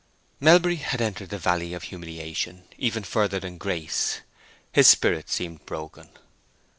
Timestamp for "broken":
5.67-6.09